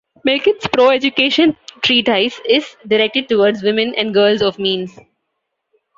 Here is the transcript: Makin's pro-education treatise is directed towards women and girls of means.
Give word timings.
Makin's 0.25 0.65
pro-education 0.73 1.55
treatise 1.83 2.41
is 2.49 2.75
directed 2.87 3.29
towards 3.29 3.61
women 3.61 3.93
and 3.93 4.15
girls 4.15 4.41
of 4.41 4.57
means. 4.57 4.97